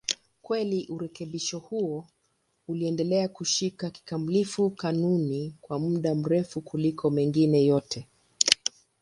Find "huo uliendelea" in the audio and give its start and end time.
1.59-3.27